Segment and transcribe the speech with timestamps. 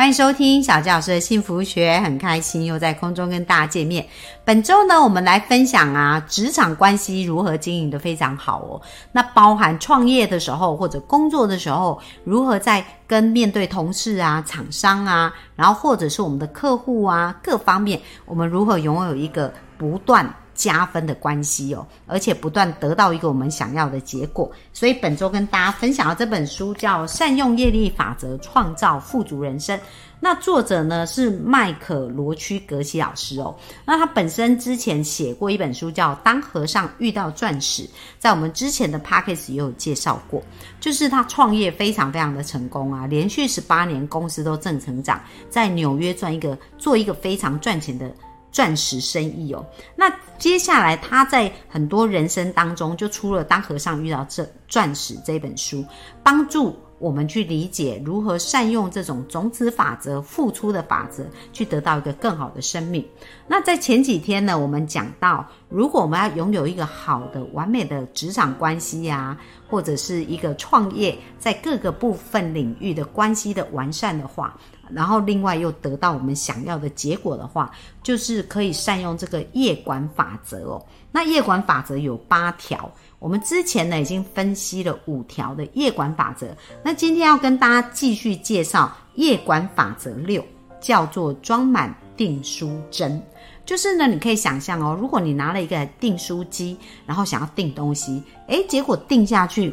[0.00, 4.02] 欢迎收听小教师的幸福学，很开心又在空中跟大家见面。
[4.46, 8.80] 本周呢，我们来分享啊，职场关系如何经营的非常好哦。
[9.12, 20.34] 那包含创业的时候或者工作的时候，如何在跟面对同事啊、厂商啊，然后或者是我们的客户啊各方面，我们如何拥有一个不断。
[20.60, 24.52] 加分的关系哦，而且不断得到一个我们想要的结果。
[24.74, 29.78] 所以本周跟大家分享的这本书叫《善用业力法则，创造富足人生》。
[30.22, 33.56] 那作者呢是麦克罗区格西老师哦。
[33.86, 37.84] 那他本身之前写过一本书叫《当和尚遇到钻石》，
[38.18, 40.42] 在我们之前的 p a c k a g e 也有介绍过。
[40.78, 48.10] 就是他创业非常非常的成功啊，连续十八年公司都正成长，在纽约赚一个做一个非常赚钱的。
[48.52, 49.64] 钻石生意哦，
[49.96, 55.84] 那接下来他在很多人生当中就出了《当和尚遇到这钻石》这本书，
[56.22, 63.04] 帮助我们去理解如何善用这种种子法则、付出的法则，去得到一个更好的生命。
[63.48, 74.56] 那在前几天呢，我们讲到，如果我们要拥有一个好的、完美的职场关系呀，或者是一个创业在各个部分领域的关系的完善的话。
[74.92, 77.70] 然后另外又得到我们想要的结果的话，
[78.02, 80.84] 就是可以善用这个业管法则哦。
[81.12, 82.90] 那业管法则有八条，
[83.20, 86.48] 我们之前呢已经分析了五条的业管法则。
[86.82, 90.44] 那今天要跟大家继续介绍业管法则六，
[90.80, 93.22] 叫做装满订书针。
[93.66, 96.76] 就是呢，你可以想象哦，如果你拿了一个订书机，
[97.06, 99.72] 然后想要订东西，诶，结果订下去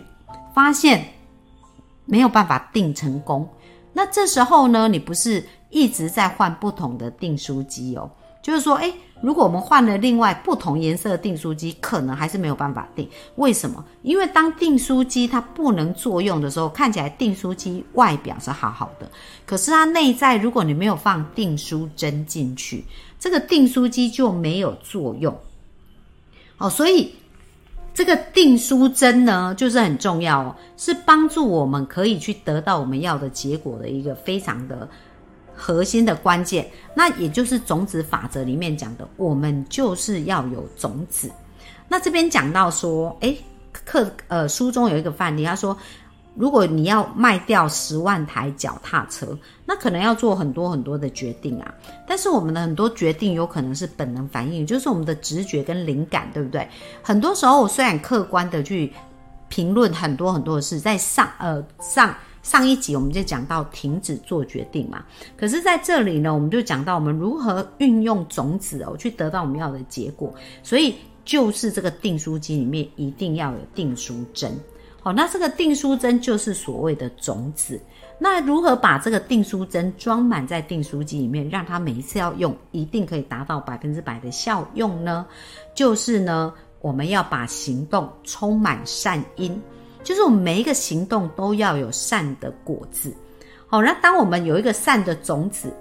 [0.54, 1.04] 发现
[2.06, 3.48] 没有办法订成功。
[3.94, 8.12] 那这时候呢，你不是一直在换不同的订书机哦？
[8.44, 13.08] 就是说，诶，如果我们换了另外不同颜色的订书机，可能还是没有办法订。
[13.36, 13.84] 为什么？
[14.02, 19.10] 因为当订书机它不能作用的时候，看起来订书机外表是好好的，
[19.46, 22.84] 可是它内在，如果你没有放订书针进去，
[23.20, 25.36] 这个订书机就没有作用。
[26.58, 27.12] 哦，所以。
[27.94, 34.88] 这个订书针呢，就是很重要哦，是帮助我们可以去得到我们要的结果的一个非常的
[35.58, 36.66] 核心的关键。
[36.94, 41.30] 那也就是种子法则里面讲的，我们就是要有种子。
[41.90, 43.38] 那这边讲到说，诶，
[43.84, 45.76] 课呃书中有一个范例，他说。
[46.40, 49.36] 如果你要卖掉十万台脚踏车，
[49.66, 51.74] 那可能要做很多很多的决定啊。
[52.06, 56.70] 但是我们的很多决定有可能是本能反应，就是我们的直觉跟灵感，对不对？
[57.02, 58.94] 很多时候，我虽然客观的去
[59.48, 62.16] 评论很多很多的事，在上呃上
[62.48, 65.04] 上一集我们就讲到停止做决定嘛。
[65.36, 70.34] 可是在这里呢，我们就讲到我们如何运用种子哦，去得到我们要的结果。
[70.64, 74.50] 所以就是这个订书机里面一定要有订书针。
[75.02, 77.78] 好，那这个订书针就是所谓的种子。
[78.18, 85.26] 那如何把这个订书针装满在订书机里面，让它每一次要用一定可以达到百分之百的效用呢？
[85.76, 89.62] 就是呢，我们要把行动充满善因，
[90.08, 93.14] 就是我们每一个行动都要有善的果子。
[93.68, 95.74] 好，那当我们有一个善的种子。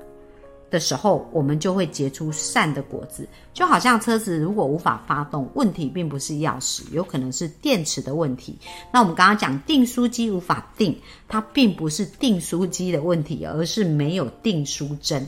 [0.68, 3.24] 的时候，我们就会结出善的果子。
[3.54, 8.58] 就好像车子如果无法发动，问题并不是钥匙，有可能是电池的问题。
[8.92, 15.24] 那我们刚刚讲订书机无法订，它并不是订书机的问题，而是没有订书针。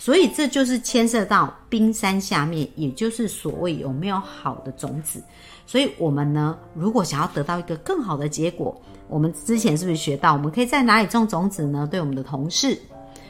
[0.00, 5.22] 所以这就是牵涉到冰山下面，也就是所谓有没有好的种子。
[5.66, 11.86] 所以我们呢，如果想要得到一个更好的结果，我们之前是不是学到，我们可以在哪里种种子呢？
[11.90, 12.80] 对我们的同事。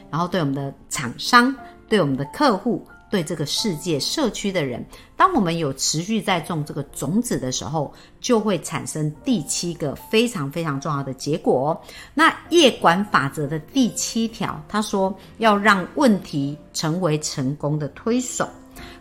[0.09, 1.53] 然后对我们的厂商、
[1.89, 4.83] 对我们的客户、对这个世界社区的人，
[5.17, 11.79] 当我们有持续在种这个种子的时候，就会产生第七个非常非常重要的结果。
[12.13, 18.47] 那业管法则的第七条，他说要让问题成为成功的推手。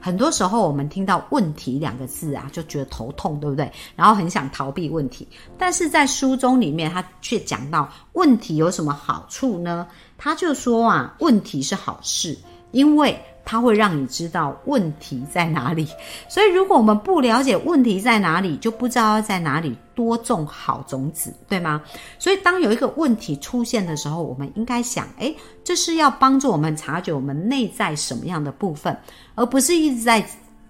[0.01, 3.71] 很多时候，我们听到“问题”两个字啊，就觉得头痛，对不对？
[3.95, 5.27] 然后很想逃避问题。
[5.57, 9.87] 但是在书中里面，他却讲到问题有什么好处呢？
[10.19, 12.37] 他就说啊，问题是好事，
[12.73, 13.17] 因为。
[13.51, 15.89] 它会让你知道问题在哪里，
[16.31, 21.83] 所以如果我们不了解问题在哪里，就不知道要在哪里多种好种子，对吗？
[22.17, 28.97] 所以当有一个问题出现的时候，我们应该想，诶，这是要帮助我们察觉我们内在什么样的部分，
[29.35, 30.25] 而不是一直在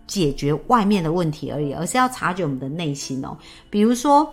[0.06, 3.36] 解决外面的问题而已，而是要察觉我们的内心哦。
[3.68, 4.26] 比如说。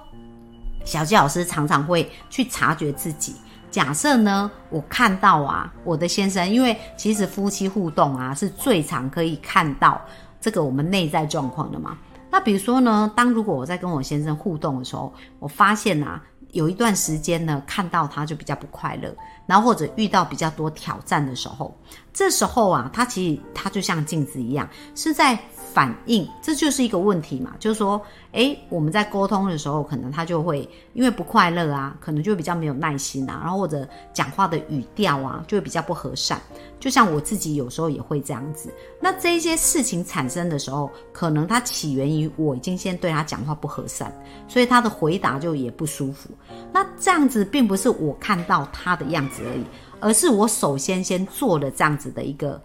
[0.85, 3.35] 小纪老师常常会去察觉自己。
[3.69, 10.01] 假设呢，我看到啊，我的先生，因为其实夫妻互动啊，是最常可以看到
[10.39, 11.97] 这个我们内在状况的嘛。
[12.29, 16.21] 那比如说呢，当如果我在跟我先生互动的时候，我发现啊，
[16.51, 19.13] 有一段时间呢，看到他就比较不快乐，
[19.45, 21.75] 然后或者遇到比较多挑战的时候，
[22.17, 25.37] 这时候啊，他其实他就像镜子一样，是在。
[25.73, 36.41] 反应，这就是一个问题嘛，就是说，诶，我们在沟通的时候，可能他就会因为不快乐啊，可能就比较没有耐心啊，然后或者讲话的语调啊，就会比较不和善。
[36.79, 38.73] 就像我自己有时候也会这样子。
[38.99, 44.11] 那这些事情产生的时候，可能它起源于我已经先对他讲话不和善，
[44.47, 46.31] 所以他的回答就也不舒服。
[46.73, 49.63] 那这样子并不是我看到他的样子而已，
[49.99, 52.61] 而是我首先先做了这样子的一个。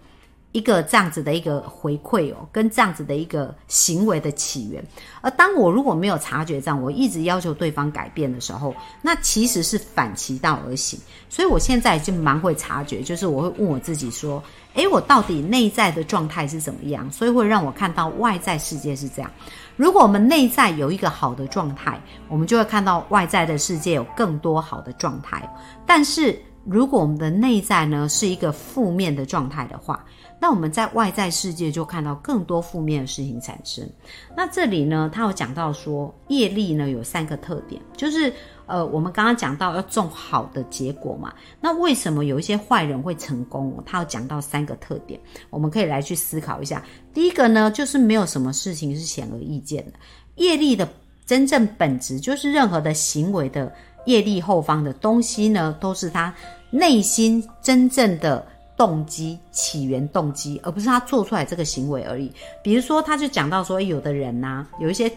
[0.54, 4.84] 一个这样子的一个回馈哦，跟这样子的一个行为的起源。
[5.22, 11.00] 而当我如果没有察觉这样，我一直要求对方改变的时候，那其实是反其道而行。
[11.30, 14.44] 所以我现在就蛮会察觉，就是我会问我自己说：，
[14.74, 17.10] 诶，我到底内在的状态是怎么样？
[17.10, 19.30] 所以会让我看到外在世界是这样。
[19.78, 25.50] 如果我们内在有一个好的状态，我们就会看到外在的世界有更多好的状态。
[25.86, 30.04] 但是如果我们的内在呢是一个负面的状态的话，
[30.40, 33.88] 那我们在外在世界就看到更多负面的事情产生。
[34.36, 38.32] 那这里呢，他有讲到说，业力呢有三个特点，就是
[38.66, 41.32] 呃，我们刚刚讲到要种好的结果嘛。
[41.60, 43.82] 那为什么有一些坏人会成功？
[43.86, 45.20] 他有讲到三个特点，
[45.50, 46.82] 我们可以来去思考一下。
[47.12, 49.92] 第一个呢，就是没有什么事情是显而易见的。
[50.36, 50.88] 业力的
[51.26, 53.72] 真正本质，就是任何的行为的
[54.06, 56.34] 业力后方的东西呢，都是他
[56.70, 58.46] 内心真正的。
[58.74, 62.32] 动机起源动机，而不是他做出来这个行为而已。
[62.64, 65.12] 比如说，他就讲到说，有的人呐，有一些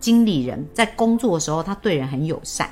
[0.00, 2.68] 经理人在工作的时候，他对人很友善，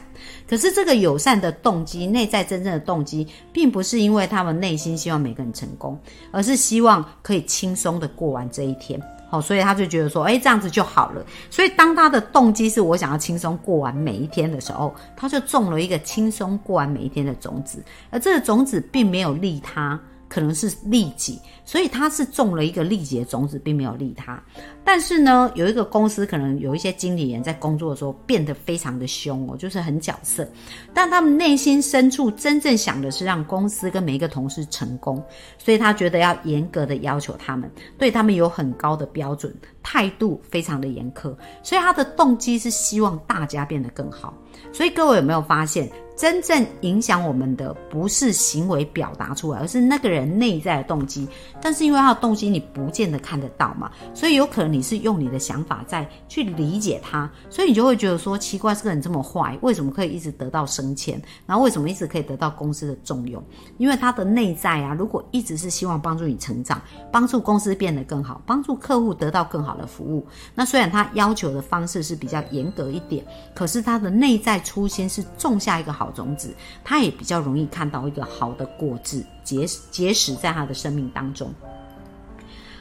[0.47, 5.99] 可是这个友善的动机，内在真正的动机，并不是因为他们内心希望每个人成功，
[6.31, 9.01] 而是希望可以轻松的过完这一天。
[9.35, 11.25] 哦，所以他就觉得说，哎，这样子就好了。
[11.51, 19.99] 所以当他的动机是我想要轻松过完每一天的时候，他就种了一个轻松过完每一天的种子，而这个种子并没有利他。
[20.35, 24.43] 可能是利己，所以他是种了一个利己的种子，并没有利他。
[24.83, 30.45] 但是呢，有一个公司可能有一些经理人在工作的时候变得非常的凶哦，就是很角色。
[30.93, 35.23] 但他们内心深处真正想的是让公司跟每一个同事成功，
[35.57, 39.55] 所以他觉得要严格的要求他们，对他们有很高的标准，
[39.85, 41.33] 态度非常的严苛。
[41.63, 44.35] 所以他的动机是希望大家变得更好。
[44.73, 45.91] 所以各位有没有发现？
[46.17, 51.27] 真正影响我们的不是行为表达出来，而是那个人内在的动机。
[51.61, 61.21] 但是因为他的动机你不见得看得到嘛，所以有可能你是用你的想法在去理解他，所以你就会觉得说奇怪，这个人这么坏，为什么可以一直得到升迁？
[61.47, 63.43] 然后为什么一直可以得到公司的重用？
[63.79, 66.81] 因为他的内在啊，如果一直是希望帮助你成长，
[67.11, 70.25] 帮助公司变得更好，帮助客户得到更好的服务，
[70.55, 76.05] 那虽然他要求的方式是比较严格一点，可是他的内在初心是种下一个好。
[76.15, 76.55] 种子，
[76.85, 81.53] 他也比较容易看到一个好的果子结结实在他的生命当中。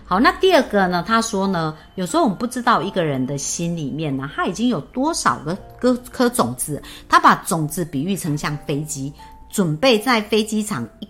[0.05, 1.03] 好，那第二个呢？
[1.07, 6.79] 他说呢，有时候我们不知道一个人的心里面呢，他已经有多少个颗颗种子。
[7.09, 9.11] 他把种子比喻成像飞机，
[9.49, 11.07] 准备在飞机场一。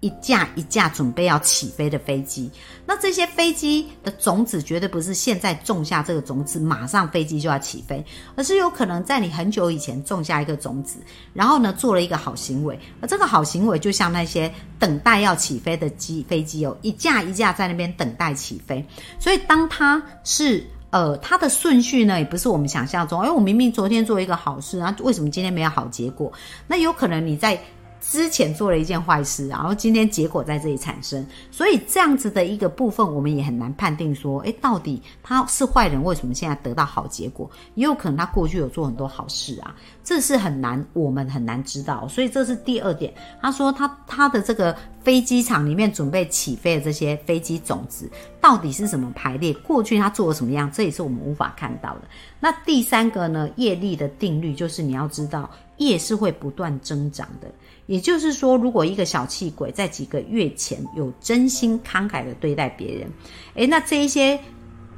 [0.00, 2.50] 一架一架准备要起飞的飞机，
[2.84, 8.04] 那这些飞机的种子绝对不是现在种下这个种子，马上飞机就要起飞，
[8.36, 10.98] 而是有可能在你很久以前种下一个种子，
[11.32, 18.84] 然后呢做了一个好行为，而这个好行为就像那些等待要起飞的机飞机哦，一架一架在那边等待起飞，
[19.18, 26.30] 所以当它是呃它的顺序呢，也不是我们想象中，哎，我明明昨天做一个好事啊，为什么今天没有好结果？
[26.66, 27.58] 那有可能你在。
[28.08, 37.50] 之前做了一件坏事，然后今天结果在这里产生，所以这样子的一个部分，我们也很难判定说，诶，到底他是坏人，为什么现在得到好结果？
[37.74, 42.06] 也有可能他过去有做很多好事啊，这是很难，我们很难知道。
[42.06, 48.08] 所以这是第二点，他说他他的这个飞机场里面准备起飞的这些飞机种子，
[48.40, 49.52] 到底是怎么排列？
[49.54, 50.70] 过去他做了什么样？
[50.72, 52.02] 这也是我们无法看到的。
[52.38, 53.48] 那第三个呢？
[53.56, 57.48] 业力的定律就是你要知道，业是会不断增长的。
[57.86, 63.08] 也就是说，如果一个小气鬼在几个月前有真心慷慨的对待别人，
[63.54, 64.38] 诶，那这一些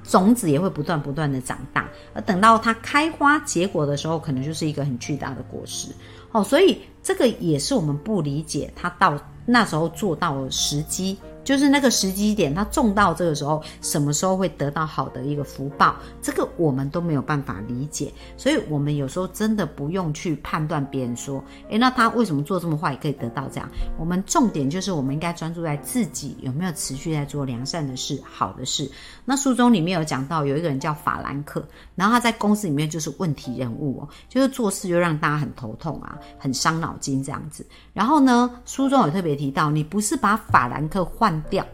[0.04, 5.90] 种子也会不断不断的长大，而等到它开花结果的时候，可能就是一个很巨大的果实。
[6.32, 11.16] 哦，所以这个也是我们不理解他到那时候做到了时机。
[11.49, 18.12] 就是那个时机点，他种到这个时候，什么时候会得到好的一个福报，这个我们都没有办法理解。
[18.37, 23.67] 所以，我们有时候真的不用去判断别人说，诶，那他为什么做这么坏也可以得到这样？
[23.99, 28.87] 我们重点就是，我们应该专注在自己有没有持续在做良善的事、好的事。
[29.25, 37.64] 那书中里面有讲到，有一个人叫法兰克，然后他在公司里面就是问题人物哦，就是做事就让大家很头痛啊，很伤脑筋这样子。
[37.95, 41.64] 然后呢，书中有特别提到，你不是把法兰克换掉，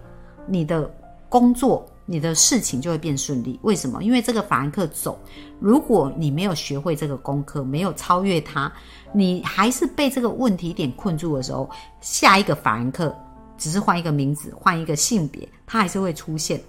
[0.47, 0.91] 你的
[1.29, 3.59] 工作、你的事情就会变顺利。
[3.63, 4.03] 为什么？
[4.03, 5.19] 因为这个法兰克走，
[5.59, 8.73] 如果你没有学会这个功课，没有超越他，
[9.13, 11.69] 你还是被这个问题点困住的时候，
[12.01, 13.15] 下一个法兰克
[13.57, 16.61] 只是换一个名字、换一个性别，他还是会出现。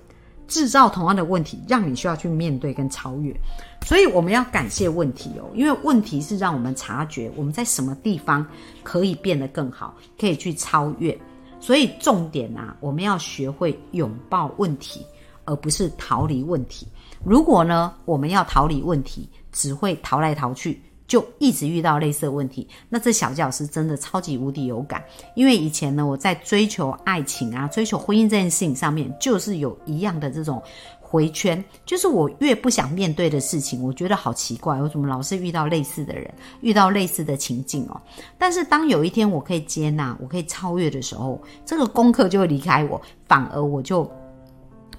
[0.48, 3.36] 制造同样的问题，让你需要去面对跟超越，
[3.84, 8.46] 所以我们要感谢问题哦，因为问题是让我们察觉我们在什么地方
[8.84, 11.20] 可以变得更好，可以去超越。
[11.66, 15.04] 所以重点啊，我们要学会拥抱问题，
[15.46, 16.86] 而不是逃离问题。
[17.24, 20.80] 如果呢，我们要逃离问题，只会逃来逃去。
[21.08, 25.04] 就一直遇到类似的问题，那这小教师真的超级无敌有感，
[25.36, 30.62] 因为以前呢，我在追求爱情啊、追求婚姻这件事情上面，就是有一样的这种
[31.08, 38.02] 回圈，就是我越不想面对的事情，我觉得好奇怪，我怎么老是遇到类似的人，遇到类似的情境哦。
[38.40, 44.10] 但是当有一天我可以接纳、我可以超越的时候，这个功课就会离开我，反而我就。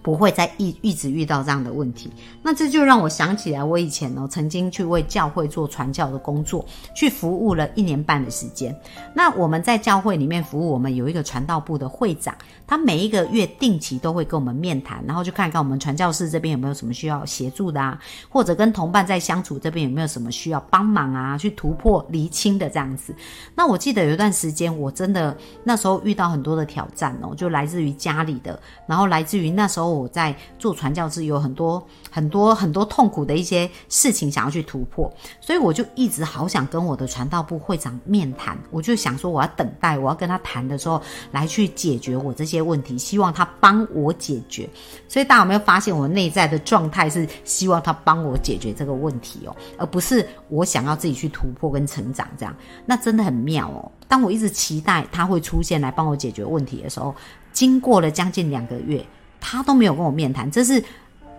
[0.06, 2.08] 不会再一一直遇到这样的问题，
[2.40, 8.72] 那这就让我想起来，我以前呢曾经去为教会做传教的工作，去服务了一年半的时间。
[9.12, 12.32] 那我们在教会里面服务，我们有一个传道部的会长，
[12.68, 23.12] 他每一个月定期都会跟我们面谈，然后就看看我们传教士这边有没有什么需要协助的啊，或者跟同伴在相处这边有没有什么需要帮忙啊，去突破厘清的这样子。
[23.56, 29.95] 那我记得有一段时间，我真的那时候遇到很多的挑战哦，就来自于家里的，然后来自于那时候。
[29.96, 38.56] 我在做传教士，有很多很多很多痛苦的一些事情想要去突破，所以我就一直好想跟我的传道部会长面谈。
[38.70, 41.00] 我就想说，我要等待，我要跟他谈的时候
[41.32, 44.68] 来去解决我这些问题，希望他帮我解决。
[45.08, 52.54] 所以大家有没有发现，我内在的状态是希望他帮我解决这个问题哦，而不是我想要自己去突破跟成长这样。
[52.84, 53.90] 那真的很妙哦。
[54.08, 57.14] 当我一直期待他会出现来帮我解决问题的时候，
[57.52, 59.04] 经过了将近两个月。
[59.48, 60.82] 他都没有跟我面谈，这是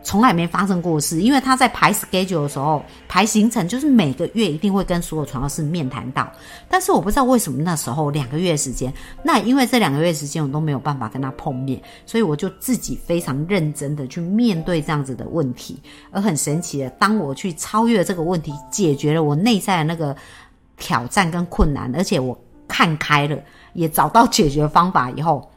[0.02, 1.20] 从来没发生过的事。
[1.22, 6.32] 因为他在排 schedule 的时候，排行程就是每个月一定会跟所有传教士面谈到。
[6.70, 15.78] 但是我不知道为什么那时候两个月时间，那因为这两个月时间我都没有办法跟他碰面，所以我就自己非常认真的去面对这样子的问题。
[16.10, 20.16] 而很神奇的，当我去超越这个问题，解决了我内在的那个
[20.78, 23.38] 挑战跟困难，而且我看开了，
[23.74, 25.50] 也找到解决方法以后，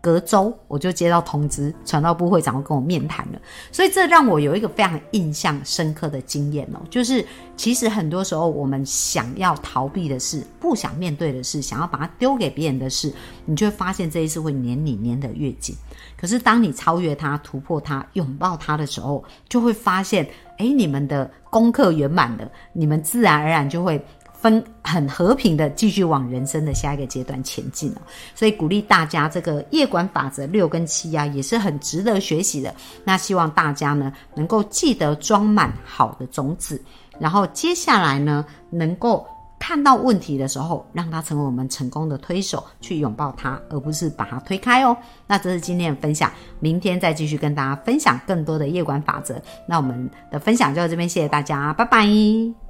[0.00, 3.40] 隔周我就接到通知，传道部会长要跟我面谈了，
[3.72, 7.24] 所以这让我有一个非常印象深刻的经验哦，就是
[7.56, 13.12] 其实很多时候我们想要逃避的事、不想面对的事、想要把它丢给别人的事，
[13.44, 15.74] 你就会发现这一次会黏你黏得越紧。
[16.16, 20.28] 可是当你超越它、突破它、拥抱它的时候，就会发现，
[20.58, 24.04] 哎，你们的功课圆满了，你们自然而然就会。
[24.40, 28.00] 分很和平的继续往人生的下一个阶段前进哦，
[28.36, 32.72] 所以鼓励大家这个夜管法则六跟七啊，也是很值得学习的。
[33.04, 36.80] 那希望大家呢能够记得装满好的种子，
[37.18, 39.26] 然后接下来呢能够
[39.58, 44.96] 看到问题的时候，让它成为我们成功的推手，去拥抱它，而不是把它推开哦。
[45.26, 49.42] 那这是今天的分享，明天再继续跟大家分享更多的夜管法则。
[49.66, 52.67] 那我们的分享就到这边，谢谢大家，拜拜。